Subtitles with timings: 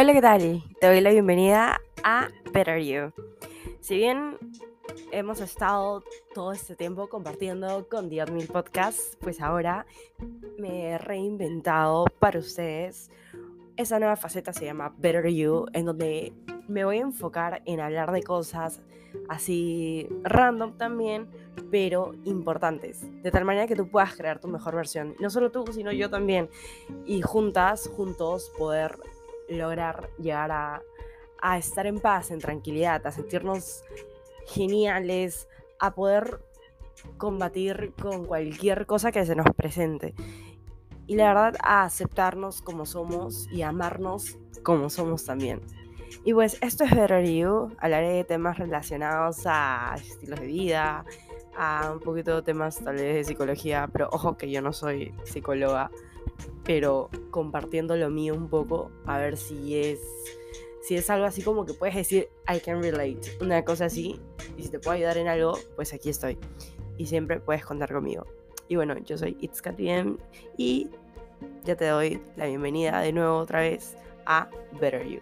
[0.00, 0.62] Hola, ¿qué tal?
[0.80, 3.12] Te doy la bienvenida a Better You.
[3.80, 4.38] Si bien
[5.10, 9.86] hemos estado todo este tiempo compartiendo con The Mil Podcast, pues ahora
[10.56, 13.10] me he reinventado para ustedes.
[13.76, 16.32] Esa nueva faceta se llama Better You, en donde
[16.68, 18.80] me voy a enfocar en hablar de cosas
[19.28, 21.28] así random también,
[21.72, 25.16] pero importantes, de tal manera que tú puedas crear tu mejor versión.
[25.18, 26.48] No solo tú, sino yo también.
[27.04, 29.00] Y juntas, juntos, poder
[29.48, 30.82] lograr llegar a,
[31.40, 33.82] a estar en paz, en tranquilidad, a sentirnos
[34.46, 35.48] geniales,
[35.78, 36.40] a poder
[37.16, 40.14] combatir con cualquier cosa que se nos presente.
[41.06, 45.60] Y la verdad, a aceptarnos como somos y amarnos como somos también.
[46.24, 51.04] Y pues esto es Better You, hablaré de temas relacionados a estilos de vida,
[51.56, 55.14] a un poquito de temas tal vez de psicología, pero ojo que yo no soy
[55.24, 55.90] psicóloga,
[56.68, 59.98] pero compartiendo lo mío un poco, a ver si es,
[60.82, 64.20] si es algo así como que puedes decir, I can relate, una cosa así,
[64.58, 66.36] y si te puedo ayudar en algo, pues aquí estoy.
[66.98, 68.26] Y siempre puedes contar conmigo.
[68.68, 70.18] Y bueno, yo soy It's KTM
[70.58, 70.90] y
[71.64, 75.20] ya te doy la bienvenida de nuevo otra vez a Better You.